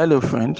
Hello, 0.00 0.18
friend. 0.18 0.58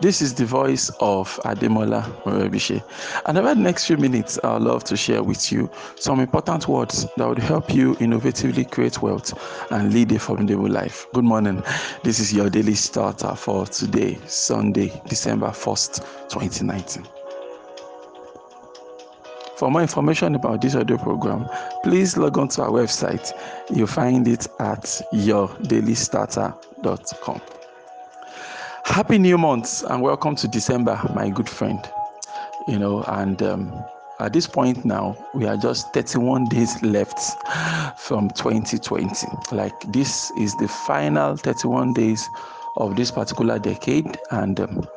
This 0.00 0.22
is 0.22 0.32
the 0.32 0.44
voice 0.44 0.92
of 1.00 1.40
Ademola 1.44 2.04
Morebise. 2.22 2.84
And 3.26 3.36
over 3.36 3.52
the 3.52 3.60
next 3.60 3.86
few 3.86 3.96
minutes, 3.96 4.38
I'd 4.44 4.62
love 4.62 4.84
to 4.84 4.96
share 4.96 5.24
with 5.24 5.50
you 5.50 5.68
some 5.96 6.20
important 6.20 6.68
words 6.68 7.04
that 7.16 7.28
would 7.28 7.40
help 7.40 7.74
you 7.74 7.96
innovatively 7.96 8.70
create 8.70 9.02
wealth 9.02 9.32
and 9.72 9.92
lead 9.92 10.12
a 10.12 10.20
formidable 10.20 10.68
life. 10.68 11.08
Good 11.12 11.24
morning. 11.24 11.64
This 12.04 12.20
is 12.20 12.32
your 12.32 12.48
daily 12.48 12.76
starter 12.76 13.34
for 13.34 13.66
today, 13.66 14.16
Sunday, 14.28 14.92
December 15.08 15.48
1st, 15.48 16.28
2019. 16.28 17.23
For 19.56 19.70
more 19.70 19.82
information 19.82 20.34
about 20.34 20.60
this 20.60 20.74
audio 20.74 20.98
program, 20.98 21.48
please 21.84 22.16
log 22.16 22.36
on 22.38 22.48
to 22.48 22.62
our 22.62 22.70
website. 22.70 23.32
You'll 23.70 23.86
find 23.86 24.26
it 24.26 24.48
at 24.58 24.82
yourdailystarter.com. 25.12 27.40
Happy 28.84 29.18
new 29.18 29.38
month 29.38 29.84
and 29.88 30.02
welcome 30.02 30.34
to 30.36 30.48
December, 30.48 31.00
my 31.14 31.30
good 31.30 31.48
friend. 31.48 31.78
You 32.66 32.80
know, 32.80 33.04
and 33.04 33.40
um, 33.44 33.72
at 34.18 34.32
this 34.32 34.48
point 34.48 34.84
now, 34.84 35.16
we 35.34 35.46
are 35.46 35.56
just 35.56 35.94
31 35.94 36.46
days 36.46 36.82
left 36.82 37.20
from 37.96 38.30
2020. 38.30 39.28
Like, 39.52 39.80
this 39.92 40.32
is 40.32 40.52
the 40.56 40.66
final 40.66 41.36
31 41.36 41.92
days 41.92 42.28
of 42.76 42.96
this 42.96 43.12
particular 43.12 43.60
decade, 43.60 44.18
and 44.32 44.58
um, 44.58 44.88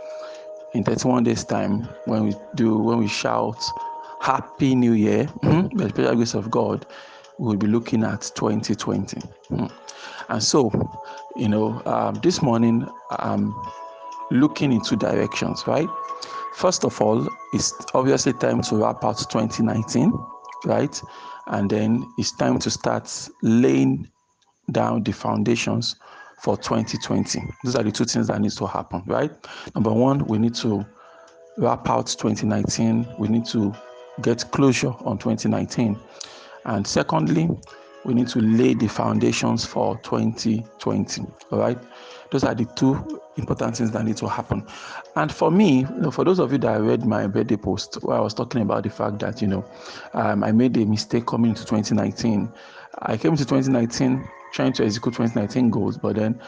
in 0.74 0.84
31 0.84 1.26
days' 1.26 1.44
time, 1.44 1.88
when 2.06 2.26
we 2.26 2.34
do, 2.56 2.76
when 2.78 2.98
we 2.98 3.08
shout, 3.08 3.64
Happy 4.20 4.76
New 4.76 4.94
Year, 4.94 5.26
mm-hmm, 5.26 5.78
by 5.78 5.86
the 5.86 5.90
special 5.90 6.16
grace 6.16 6.34
of 6.34 6.52
God, 6.52 6.86
we'll 7.38 7.56
be 7.56 7.68
looking 7.68 8.04
at 8.04 8.32
2020. 8.36 9.22
Mm. 9.52 9.72
And 10.30 10.44
so, 10.44 10.72
you 11.36 11.48
know, 11.48 11.82
um, 11.86 12.16
this 12.16 12.42
morning 12.42 12.88
I'm 13.12 13.54
looking 14.32 14.74
into 14.74 14.96
directions, 14.96 15.66
right? 15.68 15.88
First 16.56 16.84
of 16.84 17.00
all, 17.02 17.28
it's 17.54 17.74
obviously 17.94 18.34
time 18.34 18.62
to 18.64 18.78
wrap 18.78 19.04
out 19.04 19.18
2019, 19.30 20.12
right? 20.66 21.02
And 21.48 21.70
then 21.70 22.06
it's 22.18 22.36
time 22.36 22.60
to 22.60 22.70
start 22.70 23.30
laying 23.44 24.10
down 24.72 25.04
the 25.04 25.14
foundations 25.14 25.96
for 26.42 26.58
2020. 26.58 27.42
Those 27.64 27.76
are 27.76 27.84
the 27.84 27.92
two 27.92 28.06
things 28.06 28.28
that 28.28 28.42
needs 28.42 28.56
to 28.56 28.68
happen, 28.68 29.04
right? 29.06 29.32
Number 29.76 29.94
one, 29.94 30.26
we 30.26 30.38
need 30.38 30.56
to 30.56 30.86
wrap 31.58 31.88
out 31.90 32.08
2019. 32.08 33.08
We 33.18 33.28
need 33.28 33.46
to 33.48 33.74
get 34.22 34.50
closure 34.52 34.94
on 35.06 35.18
2019. 35.18 36.00
And 36.66 36.86
secondly, 36.86 37.50
we 38.06 38.14
need 38.14 38.28
to 38.30 38.40
lay 38.40 38.74
the 38.74 38.88
foundations 38.88 39.66
for 39.66 39.98
2020. 39.98 41.26
All 41.52 41.60
right. 41.60 41.78
Those 42.32 42.44
are 42.44 42.56
the 42.56 42.66
two 42.76 43.22
important 43.38 43.78
things 43.78 43.92
that 43.92 44.06
need 44.06 44.18
to 44.18 44.28
happen. 44.28 44.66
And 45.16 45.32
for 45.32 45.52
me, 45.52 45.80
you 45.80 45.90
know, 45.90 46.12
for 46.12 46.24
those 46.24 46.40
of 46.40 46.52
you 46.52 46.58
that 46.60 46.82
read 46.82 47.06
my 47.06 47.28
birthday 47.28 47.58
post 47.58 47.96
where 48.02 48.18
I 48.18 48.22
was 48.22 48.34
talking 48.34 48.62
about 48.62 48.84
the 48.84 48.90
fact 48.90 49.20
that, 49.20 49.42
you 49.42 49.48
know, 49.48 49.66
um, 50.14 50.44
I 50.44 50.52
made 50.52 50.76
a 50.78 50.86
mistake 50.86 51.26
coming 51.26 51.50
into 51.50 51.66
2019. 51.66 52.52
I 53.00 53.18
came 53.18 53.32
into 53.32 53.46
2019 53.46 54.28
trying 54.54 54.74
to 54.74 54.86
execute 54.86 55.14
2019 55.14 55.70
goals, 55.70 55.98
but 55.98 56.16
then 56.16 56.42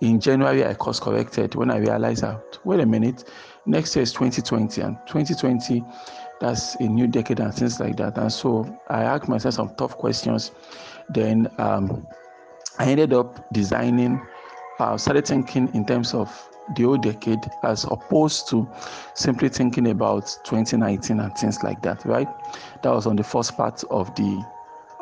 in 0.00 0.20
January 0.20 0.64
I 0.64 0.74
course 0.74 0.98
corrected 0.98 1.54
when 1.54 1.70
I 1.70 1.78
realized 1.78 2.22
that, 2.22 2.58
wait 2.64 2.80
a 2.80 2.86
minute, 2.86 3.24
next 3.66 3.94
year 3.94 4.02
is 4.02 4.12
2020 4.12 4.80
and 4.80 4.96
2020 5.06 5.84
that's 6.42 6.74
a 6.74 6.82
new 6.82 7.06
decade 7.06 7.38
and 7.38 7.54
things 7.54 7.78
like 7.78 7.96
that. 7.98 8.18
And 8.18 8.30
so 8.30 8.66
I 8.88 9.04
asked 9.04 9.28
myself 9.28 9.54
some 9.54 9.74
tough 9.76 9.96
questions. 9.96 10.50
Then 11.08 11.48
um, 11.58 12.04
I 12.80 12.86
ended 12.86 13.12
up 13.12 13.52
designing, 13.52 14.20
uh, 14.80 14.96
started 14.96 15.24
thinking 15.24 15.72
in 15.72 15.86
terms 15.86 16.14
of 16.14 16.28
the 16.74 16.84
old 16.84 17.04
decade 17.04 17.38
as 17.62 17.84
opposed 17.84 18.48
to 18.48 18.68
simply 19.14 19.50
thinking 19.50 19.90
about 19.90 20.36
2019 20.42 21.20
and 21.20 21.38
things 21.38 21.62
like 21.62 21.80
that, 21.82 22.04
right? 22.04 22.28
That 22.82 22.90
was 22.90 23.06
on 23.06 23.14
the 23.14 23.24
first 23.24 23.56
part 23.56 23.84
of 23.90 24.12
the 24.16 24.44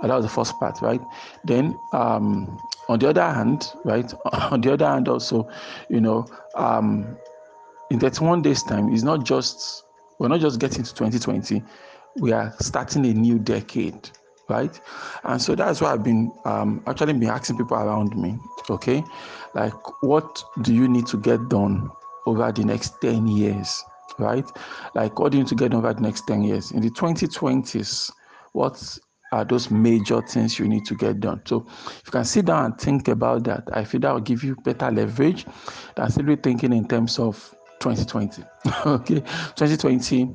uh, 0.02 0.06
that 0.06 0.14
was 0.14 0.24
the 0.24 0.30
first 0.30 0.58
part, 0.60 0.80
right? 0.82 1.00
Then, 1.44 1.78
um, 1.92 2.58
on 2.88 2.98
the 2.98 3.08
other 3.08 3.22
hand, 3.22 3.72
right? 3.84 4.12
on 4.32 4.60
the 4.60 4.72
other 4.74 4.86
hand, 4.86 5.08
also, 5.08 5.48
you 5.88 6.00
know, 6.00 6.26
um, 6.54 7.16
in 7.90 7.98
31 8.00 8.42
days' 8.42 8.62
time, 8.62 8.92
it's 8.92 9.02
not 9.02 9.24
just 9.24 9.84
we're 10.20 10.28
not 10.28 10.40
just 10.40 10.60
getting 10.60 10.84
to 10.84 10.94
2020, 10.94 11.62
we 12.18 12.30
are 12.32 12.54
starting 12.60 13.06
a 13.06 13.14
new 13.14 13.38
decade, 13.38 14.10
right? 14.50 14.78
And 15.24 15.40
so 15.40 15.54
that's 15.54 15.80
why 15.80 15.92
I've 15.92 16.04
been 16.04 16.30
um, 16.44 16.82
actually 16.86 17.14
been 17.14 17.30
asking 17.30 17.56
people 17.56 17.78
around 17.78 18.14
me, 18.16 18.38
okay, 18.68 19.02
like 19.54 20.02
what 20.02 20.44
do 20.60 20.74
you 20.74 20.88
need 20.88 21.06
to 21.06 21.16
get 21.16 21.48
done 21.48 21.90
over 22.26 22.52
the 22.52 22.64
next 22.64 23.00
10 23.00 23.28
years, 23.28 23.82
right? 24.18 24.44
Like 24.94 25.18
what 25.18 25.32
do 25.32 25.38
you 25.38 25.44
need 25.44 25.48
to 25.48 25.54
get 25.54 25.70
done 25.70 25.78
over 25.78 25.94
the 25.94 26.02
next 26.02 26.26
10 26.26 26.44
years? 26.44 26.70
In 26.70 26.82
the 26.82 26.90
2020s, 26.90 28.12
what 28.52 28.98
are 29.32 29.44
those 29.44 29.70
major 29.70 30.20
things 30.20 30.58
you 30.58 30.68
need 30.68 30.84
to 30.84 30.94
get 30.96 31.20
done. 31.20 31.40
So 31.44 31.64
if 31.68 32.02
you 32.06 32.10
can 32.10 32.24
sit 32.24 32.46
down 32.46 32.64
and 32.64 32.80
think 32.80 33.06
about 33.06 33.44
that, 33.44 33.62
I 33.72 33.84
feel 33.84 34.00
that 34.00 34.12
will 34.12 34.20
give 34.20 34.42
you 34.42 34.56
better 34.64 34.90
leverage 34.90 35.46
than 35.94 36.10
simply 36.10 36.34
thinking 36.34 36.72
in 36.72 36.88
terms 36.88 37.18
of 37.18 37.54
2020. 37.80 38.42
okay, 38.86 39.20
2020, 39.20 40.28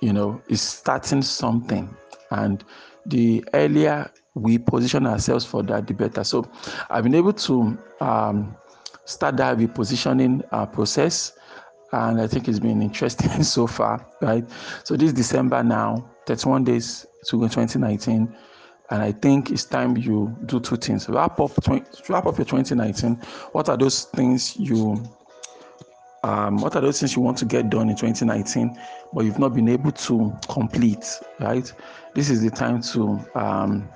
you 0.00 0.12
know, 0.12 0.40
is 0.48 0.60
starting 0.60 1.22
something, 1.22 1.94
and 2.30 2.64
the 3.06 3.44
earlier 3.54 4.10
we 4.34 4.58
position 4.58 5.06
ourselves 5.06 5.44
for 5.44 5.62
that, 5.62 5.86
the 5.86 5.94
better. 5.94 6.24
So 6.24 6.50
I've 6.90 7.04
been 7.04 7.14
able 7.14 7.32
to 7.34 7.78
um, 8.00 8.56
start 9.04 9.36
that 9.36 9.58
repositioning 9.58 10.42
uh, 10.50 10.66
process, 10.66 11.32
and 11.92 12.20
I 12.20 12.26
think 12.26 12.48
it's 12.48 12.58
been 12.58 12.82
interesting 12.82 13.42
so 13.42 13.66
far, 13.66 14.04
right? 14.20 14.48
So 14.84 14.96
this 14.96 15.12
December 15.12 15.62
now, 15.62 16.08
31 16.26 16.64
days 16.64 17.06
to 17.26 17.40
2019 17.40 18.34
and 18.90 19.02
I 19.02 19.12
think 19.12 19.50
it's 19.50 19.64
time 19.64 19.96
you 19.96 20.36
do 20.46 20.60
two 20.60 20.76
things. 20.76 21.08
Wrap 21.08 21.40
up, 21.40 21.52
wrap 22.08 22.26
up 22.26 22.36
your 22.36 22.44
2019. 22.44 23.16
What 23.52 23.68
are 23.68 23.76
those 23.76 24.04
things 24.04 24.56
you 24.58 25.02
um, 26.24 26.56
what 26.56 26.74
are 26.74 26.80
those 26.80 26.98
things 26.98 27.14
you 27.14 27.20
want 27.20 27.36
to 27.38 27.44
get 27.44 27.68
done 27.68 27.90
in 27.90 27.96
2019 27.96 28.78
but 29.12 29.24
you've 29.24 29.38
not 29.38 29.54
been 29.54 29.68
able 29.68 29.92
to 29.92 30.34
complete 30.48 31.20
right? 31.38 31.70
This 32.14 32.30
is 32.30 32.40
the 32.42 32.50
time 32.50 32.80
to 32.80 33.20
um, 33.34 33.88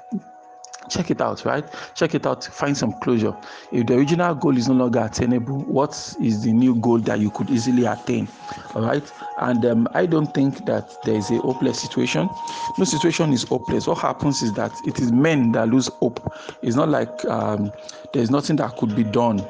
check 0.91 1.11
it 1.11 1.23
out 1.23 1.43
right? 1.47 1.65
Check 1.95 2.15
it 2.15 2.27
out 2.27 2.45
find 2.45 2.77
some 2.77 2.93
closure. 3.01 3.35
If 3.73 3.87
the 3.87 3.95
original 3.95 4.35
goal 4.35 4.59
is 4.59 4.69
no 4.69 4.75
longer 4.75 5.01
attainable 5.01 5.61
what 5.61 5.93
is 6.21 6.45
the 6.45 6.53
new 6.53 6.75
goal 6.75 6.99
that 6.99 7.19
you 7.19 7.31
could 7.31 7.49
easily 7.49 7.87
attain 7.87 8.29
all 8.75 8.83
right? 8.83 9.11
And 9.39 9.65
um, 9.65 9.89
i 9.95 10.05
don't 10.05 10.33
think 10.35 10.67
that 10.67 11.03
there 11.05 11.17
is 11.17 11.31
a 11.31 11.39
hopeless 11.39 11.81
situation. 11.81 12.29
No 12.77 12.85
situation 12.85 13.33
is 13.33 13.45
hopeless. 13.45 13.87
What 13.87 13.99
happens 13.99 14.43
is 14.43 14.53
that 14.53 14.73
it 14.87 15.01
is 15.01 15.13
men 15.13 15.53
that 15.53 15.71
lose 15.71 15.89
hope. 15.89 16.31
It's 16.61 16.77
not 16.77 16.91
like 16.91 17.25
um, 17.25 17.73
there's 18.13 18.31
nothing 18.31 18.57
that 18.57 18.77
could 18.77 18.95
be 18.95 19.05
done 19.05 19.47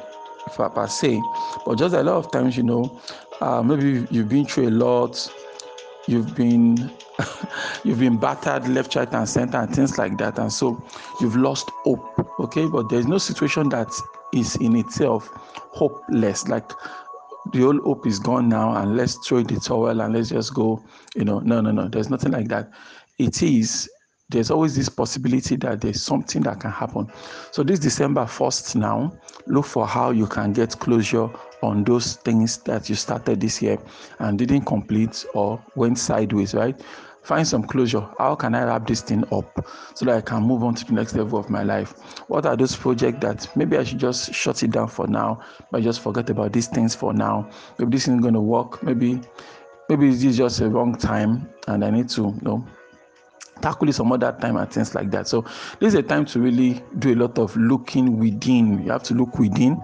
per, 0.49 0.69
per 0.69 0.87
se, 0.87 1.21
but 1.65 1.77
just 1.79 1.95
a 1.95 2.03
lot 2.03 2.17
of 2.17 2.31
times, 2.31 2.57
you 2.57 2.63
know, 2.63 3.01
uh, 3.41 3.63
maybe 3.63 4.07
you've 4.11 4.29
been 4.29 4.45
through 4.45 4.69
a 4.69 4.71
lot, 4.71 5.33
you've 6.07 6.35
been 6.35 6.91
you've 7.85 7.99
been 7.99 8.17
battered 8.17 8.69
left, 8.69 8.95
right, 8.95 9.13
and 9.13 9.29
center, 9.29 9.59
and 9.59 9.75
things 9.75 9.99
like 9.99 10.17
that, 10.19 10.39
and 10.39 10.53
so 10.53 10.83
you've 11.21 11.37
lost 11.37 11.71
hope. 11.85 12.27
Okay, 12.41 12.67
but 12.67 12.89
there's 12.89 13.07
no 13.07 13.19
situation 13.19 13.69
that 13.71 13.89
is 14.33 14.57
in 14.57 14.77
itself 14.77 15.29
hopeless. 15.55 16.49
Like 16.49 16.71
the 17.53 17.65
old 17.65 17.83
hope 17.83 18.07
is 18.07 18.19
gone 18.19 18.49
now, 18.49 18.75
and 18.77 18.97
let's 18.97 19.15
throw 19.27 19.43
the 19.43 19.59
towel 19.59 20.01
and 20.01 20.15
let's 20.15 20.31
just 20.31 20.55
go. 20.55 20.83
You 21.15 21.25
know, 21.25 21.41
no, 21.41 21.61
no, 21.61 21.71
no. 21.71 21.89
There's 21.89 22.11
nothing 22.11 22.33
like 22.33 22.49
that. 22.49 22.71
It 23.19 23.43
is 23.43 23.91
there's 24.31 24.51
always 24.51 24.77
this 24.77 24.91
possibility 24.91 25.57
that 25.57 25.81
there's 25.81 26.03
something 26.03 26.43
that 26.43 26.61
can 26.61 26.71
happen. 26.71 27.11
So 27.51 27.63
this 27.63 27.79
December 27.79 28.25
1st 28.25 28.77
now, 28.77 29.17
look 29.47 29.65
for 29.65 29.87
how 29.87 30.11
you 30.11 30.27
can 30.27 30.53
get 30.53 30.79
closure 30.79 31.31
on 31.63 31.85
those 31.85 32.17
things 32.17 32.59
that 32.59 32.91
you 32.91 32.95
started 32.95 33.41
this 33.41 33.63
year 33.63 33.79
and 34.19 34.39
didn't 34.39 34.67
complete 34.67 35.25
or 35.35 35.63
went 35.77 35.99
sideways, 35.99 36.53
right? 36.55 36.79
Find 37.23 37.47
some 37.47 37.63
closure. 37.63 38.07
How 38.19 38.35
can 38.35 38.55
I 38.55 38.65
wrap 38.65 38.87
this 38.87 39.01
thing 39.01 39.25
up 39.33 39.67
so 39.95 40.05
that 40.05 40.17
I 40.17 40.21
can 40.21 40.43
move 40.43 40.63
on 40.63 40.75
to 40.75 40.85
the 40.85 40.93
next 40.93 41.15
level 41.15 41.39
of 41.39 41.49
my 41.49 41.63
life? 41.63 41.99
What 42.29 42.45
are 42.45 42.57
those 42.57 42.77
projects 42.77 43.21
that 43.21 43.49
maybe 43.57 43.79
I 43.79 43.85
should 43.85 43.99
just 43.99 44.35
shut 44.35 44.63
it 44.63 44.73
down 44.73 44.89
for 44.89 45.07
now, 45.07 45.41
but 45.71 45.83
just 45.83 46.01
forget 46.01 46.29
about 46.29 46.53
these 46.53 46.69
things 46.69 46.95
for 46.95 47.15
now? 47.15 47.49
Maybe 47.79 47.93
this 47.93 48.03
isn't 48.05 48.21
going 48.21 48.35
to 48.35 48.41
work. 48.41 48.83
Maybe 48.83 49.21
maybe 49.89 50.11
this 50.11 50.23
is 50.23 50.37
just 50.37 50.61
a 50.61 50.69
wrong 50.69 50.95
time 50.97 51.49
and 51.67 51.83
I 51.83 51.91
need 51.91 52.11
to 52.11 52.23
you 52.23 52.41
know 52.43 52.67
tackle 53.61 53.93
some 53.93 54.13
other 54.13 54.37
time 54.41 54.57
and 54.57 54.71
things 54.71 54.95
like 54.95 55.11
that. 55.11 55.29
So 55.29 55.43
this 55.81 55.89
is 55.89 55.95
a 55.95 56.03
time 56.03 56.25
to 56.27 56.41
really 56.41 56.83
do 56.99 57.15
a 57.15 57.17
lot 57.17 57.39
of 57.39 57.57
looking 57.57 58.19
within. 58.19 58.83
You 58.85 58.93
have 58.93 59.03
to 59.05 59.15
look 59.15 59.39
within, 59.39 59.83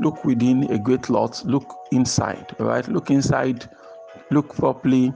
look 0.00 0.24
within 0.24 0.64
a 0.70 0.78
great 0.78 1.10
lot, 1.10 1.42
look 1.44 1.74
inside, 1.92 2.54
all 2.58 2.66
right? 2.66 2.86
Look 2.88 3.10
inside, 3.10 3.68
look 4.30 4.54
properly, 4.54 5.12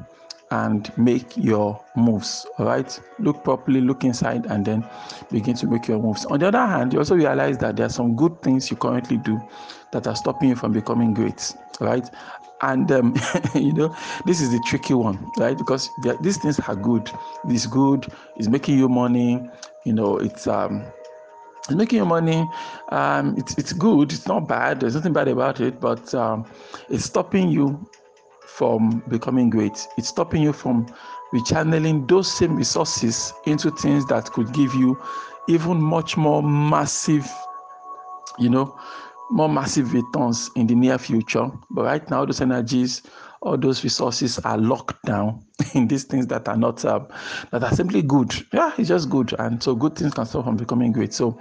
and 0.53 0.97
make 0.99 1.35
your 1.35 1.83
moves. 1.97 2.47
All 2.59 2.67
right, 2.67 3.01
look 3.19 3.43
properly, 3.43 3.81
look 3.81 4.05
inside, 4.05 4.45
and 4.47 4.67
then 4.67 4.85
begin 5.31 5.57
to 5.57 5.67
make 5.67 5.89
your 5.89 5.99
moves. 5.99 6.27
On 6.27 6.39
the 6.39 6.49
other 6.49 6.67
hand, 6.67 6.93
you 6.93 6.99
also 6.99 7.17
realize 7.17 7.57
that 7.59 7.77
there 7.77 7.87
are 7.87 7.91
some 7.91 8.15
good 8.15 8.41
things 8.43 8.71
you 8.71 8.77
currently 8.77 9.17
do 9.17 9.41
that 9.93 10.07
are 10.07 10.15
stopping 10.15 10.51
you 10.51 10.57
from 10.57 10.73
becoming 10.73 11.15
great. 11.15 11.55
Right, 11.81 12.09
and 12.63 12.91
um, 12.93 13.15
you 13.55 13.73
know 13.73 13.95
this 14.25 14.41
is 14.41 14.51
the 14.51 14.61
tricky 14.61 14.95
one 14.95 15.31
right? 15.39 15.57
Because 15.59 15.91
these 16.21 16.39
things 16.39 16.59
are 16.61 16.77
good. 16.77 17.11
It's 17.49 17.67
good. 17.67 18.07
It's 18.37 18.49
making 18.49 18.79
you 18.79 18.89
money. 18.89 19.49
You 19.85 19.93
know 19.93 20.17
it's 20.19 20.47
um 20.47 20.85
it's 21.65 21.75
making 21.75 21.99
you 21.99 22.07
money. 22.07 22.49
Um 22.91 23.35
it's, 23.37 23.57
it's 23.59 23.73
good. 23.73 24.13
It's 24.13 24.27
not 24.27 24.49
bad. 24.49 24.81
There's 24.81 24.95
nothing 24.95 25.13
bad 25.13 25.29
about 25.29 25.61
it 25.61 25.81
but 25.81 26.15
um, 26.15 26.47
it's 26.89 27.05
stopping 27.05 27.49
you 27.49 27.89
from 28.47 29.03
becoming 29.09 29.51
great. 29.51 29.87
It's 29.97 30.09
stopping 30.09 30.43
you 30.43 30.53
from 30.53 30.87
rechanneling 31.35 32.09
those 32.09 32.31
same 32.33 32.57
resources 32.57 33.33
into 33.47 33.71
things 33.71 34.07
that 34.07 34.31
could 34.33 34.53
give 34.53 34.75
you 34.75 35.01
even 35.49 35.81
much 35.81 36.17
more 36.17 36.43
massive 36.43 37.27
you 38.39 38.49
know 38.49 38.77
more 39.33 39.49
massive 39.49 39.95
returns 39.95 40.51
in 40.57 40.67
the 40.67 40.75
near 40.75 40.99
future. 40.99 41.51
But 41.71 41.85
right 41.85 42.11
now, 42.11 42.25
those 42.27 42.43
energies, 42.43 43.03
all 43.41 43.57
those 43.57 43.83
resources 43.83 44.39
are 44.41 44.59
locked 44.59 45.03
down 45.05 45.45
in 45.75 45.89
these 45.89 46.05
things 46.05 46.27
that 46.29 46.47
are 46.49 46.57
not 46.57 46.85
uh, 46.85 47.01
that 47.51 47.65
are 47.65 47.75
simply 47.75 48.03
good. 48.03 48.33
Yeah, 48.53 48.73
it's 48.77 48.89
just 48.89 49.09
good, 49.09 49.35
and 49.39 49.63
so 49.63 49.75
good 49.75 49.97
things 49.97 50.13
can 50.13 50.27
stop 50.27 50.45
from 50.45 50.57
becoming 50.57 50.93
great. 50.93 51.15
So 51.15 51.39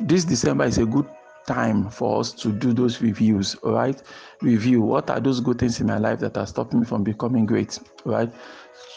this 0.00 0.24
December 0.24 0.64
is 0.64 0.78
a 0.78 0.86
good 0.86 1.06
time 1.46 1.90
for 1.90 2.20
us 2.20 2.32
to 2.32 2.52
do 2.52 2.72
those 2.72 3.00
reviews 3.00 3.54
all 3.56 3.72
right? 3.72 4.02
Review 4.40 4.80
what 4.82 5.10
are 5.10 5.20
those 5.20 5.40
good 5.40 5.58
things 5.58 5.80
in 5.80 5.86
my 5.86 5.98
life 5.98 6.18
that 6.20 6.36
are 6.36 6.46
stopping 6.46 6.80
me 6.80 6.86
from 6.86 7.04
becoming 7.04 7.46
great 7.46 7.78
right? 8.04 8.32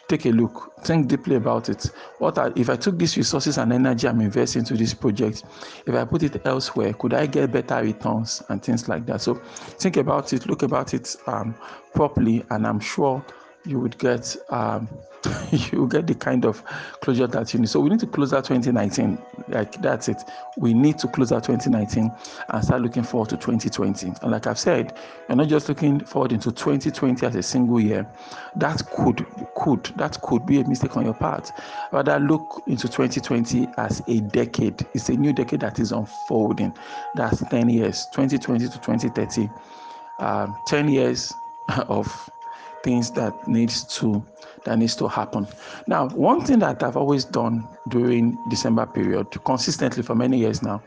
Take 0.07 0.25
a 0.25 0.29
look 0.29 0.73
think 0.83 1.07
deeply 1.07 1.35
about 1.35 1.69
it. 1.69 1.89
What 2.19 2.37
are, 2.37 2.53
if 2.55 2.69
i 2.69 2.75
took 2.75 2.97
these 2.97 3.17
resources 3.17 3.57
and 3.57 3.73
energy 3.73 4.07
i'm 4.07 4.21
investing 4.21 4.61
into 4.61 4.75
this 4.75 4.93
project 4.93 5.43
if 5.85 5.93
i 5.93 6.05
put 6.05 6.23
it 6.23 6.45
elsewhere 6.45 6.93
could 6.93 7.13
i 7.13 7.25
get 7.25 7.51
better 7.51 7.81
returns 7.81 8.41
and 8.49 8.63
things 8.63 8.87
like 8.87 9.05
that? 9.07 9.21
So 9.21 9.35
think 9.35 9.97
about 9.97 10.33
it 10.33 10.47
look 10.47 10.63
about 10.63 10.93
it 10.93 11.15
um, 11.27 11.55
properly 11.93 12.45
and 12.51 12.65
i'm 12.65 12.79
sure 12.79 13.23
you 13.67 13.79
would 13.79 13.97
get 13.97 14.35
um, 14.49 14.87
you 15.51 15.87
get 15.87 16.07
the 16.07 16.15
kind 16.15 16.45
of 16.45 16.63
closure 17.01 17.27
that 17.27 17.53
you 17.53 17.59
need. 17.59 17.69
So 17.69 17.79
we 17.79 17.89
need 17.89 17.99
to 17.99 18.07
close 18.07 18.33
out 18.33 18.45
2019. 18.45 19.17
Like 19.49 19.81
that's 19.81 20.07
it. 20.07 20.21
We 20.57 20.73
need 20.73 20.97
to 20.99 21.07
close 21.07 21.31
out 21.31 21.43
2019 21.43 22.11
and 22.49 22.63
start 22.63 22.81
looking 22.81 23.03
forward 23.03 23.29
to 23.29 23.37
2020. 23.37 24.13
And 24.21 24.31
like 24.31 24.47
I've 24.47 24.59
said, 24.59 24.97
you're 25.27 25.35
not 25.35 25.47
just 25.47 25.69
looking 25.69 25.99
forward 25.99 26.31
into 26.31 26.51
2020 26.51 27.25
as 27.25 27.35
a 27.35 27.43
single 27.43 27.79
year. 27.79 28.07
That 28.55 28.83
could 28.95 29.25
could 29.55 29.85
that 29.97 30.21
could 30.21 30.45
be 30.45 30.61
a 30.61 30.67
mistake 30.67 30.95
on 30.97 31.05
your 31.05 31.13
part. 31.13 31.51
Rather 31.91 32.19
look 32.19 32.63
into 32.67 32.87
2020 32.87 33.67
as 33.77 34.01
a 34.07 34.21
decade. 34.21 34.85
It's 34.93 35.09
a 35.09 35.13
new 35.13 35.33
decade 35.33 35.61
that 35.61 35.79
is 35.79 35.91
unfolding. 35.91 36.75
That's 37.15 37.43
10 37.49 37.69
years, 37.69 38.07
2020 38.13 38.67
to 38.67 38.79
2030. 38.79 39.49
Um, 40.19 40.57
10 40.65 40.89
years 40.89 41.31
of 41.87 42.29
things 42.87 43.11
that 43.11 43.33
needs 43.49 43.83
to 43.83 44.23
that 44.63 44.79
needs 44.79 44.95
to 44.95 45.09
happen. 45.09 45.45
Now, 45.87 46.07
one 46.09 46.45
thing 46.45 46.59
that 46.59 46.81
I've 46.83 46.95
always 46.95 47.25
done 47.25 47.67
during 47.89 48.37
December 48.49 48.85
period 48.85 49.27
consistently 49.43 50.03
for 50.03 50.15
many 50.15 50.37
years 50.37 50.63
now 50.63 50.81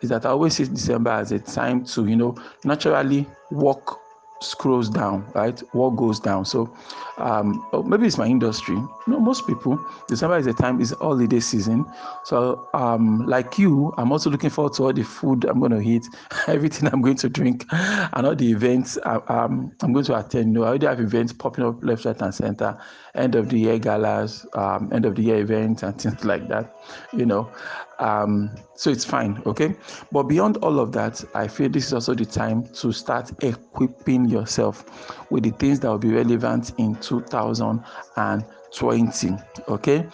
is 0.00 0.08
that 0.08 0.24
I 0.24 0.30
always 0.30 0.56
see 0.56 0.64
December 0.64 1.10
as 1.10 1.30
a 1.30 1.38
time 1.38 1.84
to, 1.84 2.06
you 2.06 2.16
know, 2.16 2.34
naturally 2.64 3.26
walk 3.50 4.01
scrolls 4.42 4.88
down, 4.88 5.26
right? 5.34 5.58
What 5.72 5.96
goes 5.96 6.20
down. 6.20 6.44
So 6.44 6.72
um, 7.18 7.66
oh, 7.72 7.82
maybe 7.82 8.06
it's 8.06 8.18
my 8.18 8.26
industry. 8.26 8.74
You 8.74 8.92
know, 9.06 9.20
most 9.20 9.46
people, 9.46 9.78
December 10.08 10.38
is 10.38 10.46
a 10.46 10.52
time, 10.52 10.80
is 10.80 10.94
holiday 11.00 11.40
season. 11.40 11.84
So 12.24 12.68
um, 12.74 13.26
like 13.26 13.58
you, 13.58 13.92
I'm 13.98 14.12
also 14.12 14.30
looking 14.30 14.50
forward 14.50 14.74
to 14.74 14.84
all 14.84 14.92
the 14.92 15.04
food 15.04 15.44
I'm 15.44 15.60
going 15.60 15.72
to 15.72 15.80
eat, 15.80 16.06
everything 16.48 16.88
I'm 16.92 17.02
going 17.02 17.16
to 17.16 17.28
drink, 17.28 17.64
and 17.70 18.26
all 18.26 18.34
the 18.34 18.50
events 18.50 18.98
I, 19.04 19.16
um, 19.28 19.72
I'm 19.82 19.92
going 19.92 20.04
to 20.06 20.18
attend. 20.18 20.48
You 20.48 20.60
know, 20.60 20.64
I 20.64 20.68
already 20.68 20.86
have 20.86 21.00
events 21.00 21.32
popping 21.32 21.64
up 21.64 21.82
left, 21.82 22.04
right, 22.04 22.20
and 22.20 22.34
center. 22.34 22.78
End 23.14 23.34
of 23.34 23.50
the 23.50 23.58
year 23.58 23.78
galas, 23.78 24.46
um, 24.54 24.90
end 24.92 25.04
of 25.04 25.14
the 25.16 25.22
year 25.22 25.36
events, 25.36 25.82
and 25.82 26.00
things 26.00 26.24
like 26.24 26.48
that. 26.48 26.74
You 27.12 27.26
know, 27.26 27.50
um, 27.98 28.50
so 28.74 28.88
it's 28.90 29.04
fine, 29.04 29.42
okay? 29.46 29.76
But 30.10 30.22
beyond 30.24 30.56
all 30.58 30.80
of 30.80 30.92
that, 30.92 31.22
I 31.34 31.46
feel 31.46 31.68
this 31.68 31.86
is 31.86 31.92
also 31.92 32.14
the 32.14 32.24
time 32.24 32.64
to 32.74 32.90
start 32.92 33.30
equipping 33.44 34.28
yourself 34.28 34.84
with 35.30 35.44
the 35.44 35.50
things 35.50 35.78
that 35.80 35.88
will 35.88 35.98
be 35.98 36.12
relevant 36.12 36.72
in 36.78 36.94
2020, 36.96 39.36
okay? 39.68 40.06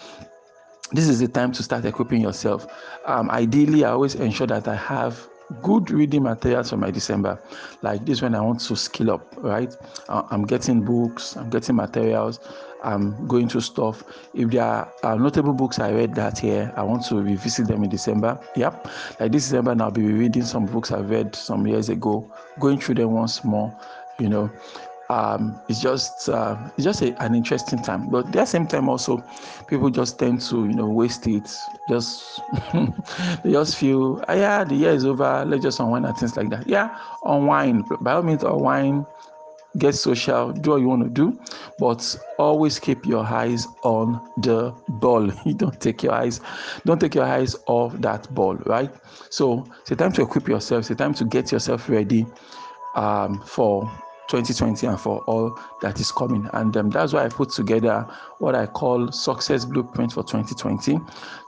This 0.90 1.06
is 1.08 1.20
the 1.20 1.28
time 1.28 1.52
to 1.52 1.62
start 1.62 1.84
equipping 1.84 2.22
yourself. 2.22 2.66
Um, 3.04 3.30
ideally, 3.30 3.84
I 3.84 3.90
always 3.90 4.14
ensure 4.16 4.46
that 4.48 4.66
I 4.68 4.74
have 4.74 5.28
good 5.62 5.90
reading 5.90 6.22
materials 6.22 6.70
for 6.70 6.76
my 6.76 6.90
December. 6.90 7.40
Like 7.82 8.04
this, 8.04 8.22
when 8.22 8.34
I 8.34 8.40
want 8.40 8.60
to 8.60 8.76
skill 8.76 9.10
up, 9.10 9.34
right? 9.38 9.74
I'm 10.08 10.44
getting 10.44 10.84
books, 10.84 11.36
I'm 11.36 11.50
getting 11.50 11.76
materials, 11.76 12.40
I'm 12.82 13.26
going 13.26 13.48
through 13.48 13.62
stuff. 13.62 14.04
If 14.34 14.50
there 14.50 14.62
are 14.62 14.92
uh, 15.02 15.14
notable 15.16 15.52
books 15.52 15.78
I 15.78 15.90
read 15.90 16.14
that 16.14 16.42
year, 16.42 16.72
I 16.76 16.82
want 16.82 17.04
to 17.06 17.16
revisit 17.16 17.66
them 17.66 17.84
in 17.84 17.90
December. 17.90 18.38
Yep, 18.56 18.88
like 19.20 19.32
this 19.32 19.44
December, 19.44 19.76
I'll 19.80 19.90
be 19.90 20.06
reading 20.06 20.44
some 20.44 20.66
books 20.66 20.92
I 20.92 21.00
read 21.00 21.34
some 21.34 21.66
years 21.66 21.88
ago, 21.88 22.30
going 22.60 22.80
through 22.80 22.96
them 22.96 23.12
once 23.12 23.44
more. 23.44 23.74
You 24.18 24.28
know, 24.28 24.50
um, 25.10 25.60
it's 25.68 25.80
just 25.80 26.28
uh, 26.28 26.56
it's 26.76 26.84
just 26.84 27.02
a, 27.02 27.22
an 27.22 27.34
interesting 27.34 27.82
time. 27.82 28.08
But 28.10 28.26
at 28.26 28.32
the 28.32 28.44
same 28.44 28.66
time, 28.66 28.88
also, 28.88 29.22
people 29.66 29.90
just 29.90 30.18
tend 30.18 30.40
to 30.42 30.66
you 30.66 30.74
know 30.74 30.86
waste 30.86 31.26
it. 31.26 31.50
Just 31.88 32.40
they 33.42 33.52
just 33.52 33.76
feel, 33.76 34.22
oh, 34.28 34.34
yeah, 34.34 34.64
the 34.64 34.74
year 34.74 34.92
is 34.92 35.04
over. 35.04 35.44
Let's 35.46 35.62
just 35.62 35.80
unwind 35.80 36.06
and 36.06 36.16
things 36.16 36.36
like 36.36 36.50
that. 36.50 36.68
Yeah, 36.68 36.98
unwind. 37.24 37.84
By 38.00 38.12
all 38.12 38.22
means, 38.22 38.42
unwind 38.42 39.06
get 39.76 39.94
social, 39.94 40.52
do 40.52 40.70
what 40.70 40.80
you 40.80 40.88
want 40.88 41.02
to 41.02 41.10
do, 41.10 41.38
but 41.78 42.16
always 42.38 42.78
keep 42.78 43.04
your 43.06 43.24
eyes 43.24 43.66
on 43.82 44.20
the 44.38 44.72
ball. 44.88 45.30
You 45.44 45.54
don't 45.54 45.80
take 45.80 46.02
your 46.02 46.12
eyes, 46.12 46.40
don't 46.84 47.00
take 47.00 47.14
your 47.14 47.24
eyes 47.24 47.54
off 47.66 47.92
that 48.00 48.32
ball, 48.34 48.56
right? 48.66 48.90
So 49.30 49.66
it's 49.80 49.90
a 49.90 49.96
time 49.96 50.12
to 50.12 50.22
equip 50.22 50.48
yourself, 50.48 50.80
it's 50.80 50.90
a 50.90 50.94
time 50.94 51.14
to 51.14 51.24
get 51.24 51.52
yourself 51.52 51.88
ready 51.88 52.26
um, 52.96 53.40
for 53.42 53.90
2020 54.28 54.86
and 54.86 55.00
for 55.00 55.20
all 55.24 55.58
that 55.80 55.98
is 56.00 56.12
coming. 56.12 56.48
And 56.52 56.76
um, 56.76 56.90
that's 56.90 57.12
why 57.12 57.24
I 57.24 57.28
put 57.28 57.50
together 57.50 58.06
what 58.38 58.54
I 58.54 58.66
call 58.66 59.10
success 59.10 59.64
blueprint 59.64 60.12
for 60.12 60.22
2020. 60.22 60.98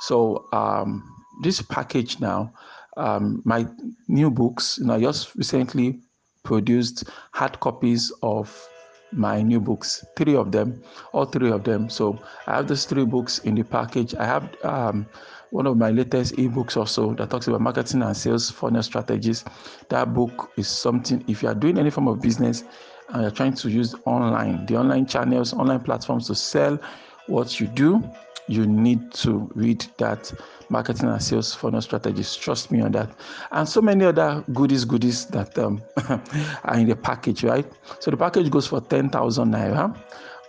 So 0.00 0.46
um, 0.52 1.04
this 1.42 1.62
package 1.62 2.20
now, 2.20 2.52
um, 2.96 3.42
my 3.44 3.66
new 4.08 4.30
books, 4.30 4.78
you 4.78 4.86
know, 4.86 4.94
I 4.94 5.00
just 5.00 5.34
recently 5.36 6.00
produced 6.42 7.04
hard 7.32 7.60
copies 7.60 8.12
of 8.22 8.68
my 9.12 9.42
new 9.42 9.60
books, 9.60 10.04
three 10.16 10.36
of 10.36 10.52
them, 10.52 10.82
all 11.12 11.24
three 11.24 11.50
of 11.50 11.64
them. 11.64 11.88
So 11.88 12.18
I 12.46 12.56
have 12.56 12.68
those 12.68 12.84
three 12.84 13.04
books 13.04 13.38
in 13.40 13.54
the 13.54 13.62
package. 13.62 14.14
I 14.14 14.24
have 14.24 14.54
um, 14.64 15.06
one 15.50 15.66
of 15.66 15.76
my 15.76 15.90
latest 15.90 16.36
ebooks 16.36 16.76
also 16.76 17.14
that 17.14 17.30
talks 17.30 17.48
about 17.48 17.60
marketing 17.60 18.02
and 18.02 18.16
sales 18.16 18.50
funnel 18.50 18.82
strategies. 18.82 19.44
That 19.88 20.14
book 20.14 20.50
is 20.56 20.68
something, 20.68 21.24
if 21.26 21.42
you 21.42 21.48
are 21.48 21.54
doing 21.54 21.78
any 21.78 21.90
form 21.90 22.08
of 22.08 22.20
business 22.20 22.64
and 23.08 23.22
you're 23.22 23.30
trying 23.30 23.54
to 23.54 23.68
use 23.68 23.94
online, 24.06 24.66
the 24.66 24.76
online 24.76 25.06
channels, 25.06 25.52
online 25.52 25.80
platforms 25.80 26.28
to 26.28 26.34
sell 26.34 26.78
what 27.30 27.60
you 27.60 27.66
do, 27.68 28.02
you 28.48 28.66
need 28.66 29.12
to 29.12 29.50
read 29.54 29.86
that 29.98 30.32
marketing 30.68 31.08
and 31.08 31.22
sales 31.22 31.54
funnel 31.54 31.80
strategies. 31.80 32.34
Trust 32.34 32.70
me 32.70 32.80
on 32.80 32.92
that. 32.92 33.10
And 33.52 33.68
so 33.68 33.80
many 33.80 34.04
other 34.04 34.44
goodies, 34.52 34.84
goodies 34.84 35.26
that 35.26 35.56
um, 35.58 35.82
are 36.64 36.74
in 36.74 36.88
the 36.88 36.96
package, 36.96 37.44
right? 37.44 37.66
So 38.00 38.10
the 38.10 38.16
package 38.16 38.50
goes 38.50 38.66
for 38.66 38.80
10,000 38.80 39.52
naira. 39.52 39.96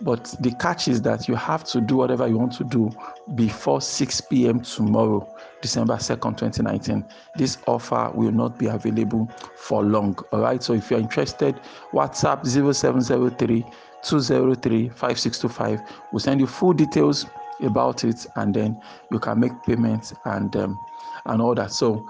But 0.00 0.34
the 0.40 0.50
catch 0.58 0.88
is 0.88 1.00
that 1.02 1.28
you 1.28 1.36
have 1.36 1.62
to 1.64 1.80
do 1.80 1.96
whatever 1.96 2.26
you 2.26 2.36
want 2.36 2.54
to 2.54 2.64
do 2.64 2.90
before 3.36 3.80
6 3.80 4.20
p.m. 4.22 4.60
tomorrow, 4.60 5.32
December 5.60 5.94
2nd, 5.94 6.38
2019. 6.38 7.04
This 7.36 7.58
offer 7.68 8.10
will 8.12 8.32
not 8.32 8.58
be 8.58 8.66
available 8.66 9.30
for 9.54 9.84
long. 9.84 10.18
All 10.32 10.40
right. 10.40 10.60
So 10.60 10.72
if 10.72 10.90
you're 10.90 10.98
interested, 10.98 11.60
WhatsApp 11.92 12.44
0703 12.44 13.64
203 14.02 14.88
5625. 14.88 15.82
We'll 16.12 16.20
send 16.20 16.40
you 16.40 16.46
full 16.46 16.72
details 16.72 17.26
about 17.60 18.04
it 18.04 18.26
and 18.36 18.54
then 18.54 18.80
you 19.10 19.18
can 19.18 19.40
make 19.40 19.52
payments 19.64 20.12
and 20.24 20.54
um, 20.56 20.78
and 21.26 21.40
all 21.40 21.54
that. 21.54 21.72
So 21.72 22.06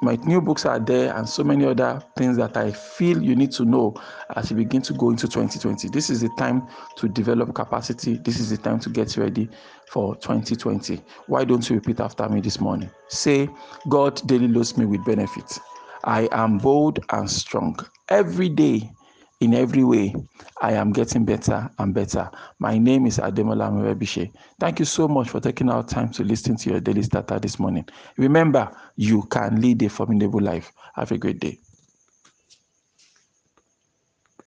my 0.00 0.16
new 0.16 0.40
books 0.40 0.64
are 0.66 0.78
there 0.78 1.14
and 1.14 1.28
so 1.28 1.44
many 1.44 1.64
other 1.64 2.02
things 2.16 2.36
that 2.36 2.56
i 2.56 2.70
feel 2.72 3.22
you 3.22 3.36
need 3.36 3.52
to 3.52 3.64
know 3.64 3.94
as 4.34 4.50
you 4.50 4.56
begin 4.56 4.82
to 4.82 4.92
go 4.94 5.10
into 5.10 5.28
2020 5.28 5.88
this 5.88 6.10
is 6.10 6.20
the 6.20 6.28
time 6.30 6.66
to 6.96 7.08
develop 7.08 7.54
capacity. 7.54 8.16
This 8.18 8.40
is 8.40 8.50
the 8.50 8.56
time 8.56 8.80
to 8.80 8.90
get 8.90 9.16
ready 9.16 9.48
for 9.90 10.16
2020 10.16 11.00
why 11.26 11.44
don't 11.44 11.68
you 11.68 11.76
repeat 11.76 12.00
after 12.00 12.28
me 12.28 12.40
this 12.40 12.60
morning? 12.60 12.90
Say 13.08 13.48
god 13.88 14.20
daily 14.26 14.48
loads 14.48 14.76
me 14.76 14.84
with 14.84 15.04
benefits. 15.04 15.60
I 16.04 16.28
am 16.32 16.58
bold 16.58 17.00
and 17.10 17.30
strong. 17.30 17.78
Every 18.08 18.48
day 18.48 18.90
in 19.40 19.54
every 19.54 19.84
way, 19.84 20.14
I 20.62 20.72
am 20.72 20.92
getting 20.92 21.24
better 21.24 21.70
and 21.78 21.92
better. 21.92 22.30
My 22.58 22.78
name 22.78 23.06
is 23.06 23.18
Ademola 23.18 23.70
Morebise. 23.70 24.32
Thank 24.58 24.78
you 24.78 24.84
so 24.86 25.08
much 25.08 25.28
for 25.28 25.40
taking 25.40 25.68
our 25.68 25.84
time 25.84 26.10
to 26.12 26.24
listen 26.24 26.56
to 26.56 26.70
your 26.70 26.80
daily 26.80 27.02
starter 27.02 27.38
this 27.38 27.58
morning. 27.58 27.86
Remember, 28.16 28.70
you 28.96 29.22
can 29.24 29.60
lead 29.60 29.82
a 29.82 29.88
formidable 29.88 30.40
life. 30.40 30.72
Have 30.94 31.12
a 31.12 31.18
great 31.18 31.40
day. 31.40 31.65